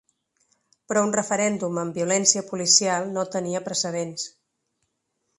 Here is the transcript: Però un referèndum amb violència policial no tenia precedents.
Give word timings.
Però 0.91 1.01
un 1.07 1.11
referèndum 1.17 1.75
amb 1.81 1.99
violència 1.99 2.43
policial 2.47 3.05
no 3.17 3.25
tenia 3.35 3.61
precedents. 3.69 4.25